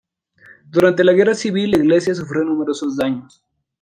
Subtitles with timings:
[0.65, 3.43] Durante la guerra civil la iglesia sufrió numerosos daños.